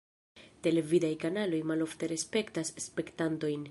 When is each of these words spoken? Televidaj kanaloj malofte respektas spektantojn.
Televidaj 0.67 1.11
kanaloj 1.25 1.61
malofte 1.73 2.13
respektas 2.17 2.77
spektantojn. 2.89 3.59